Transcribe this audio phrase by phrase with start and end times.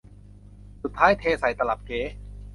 [0.81, 2.01] สุดท้ายเทใส่ตลับเก๋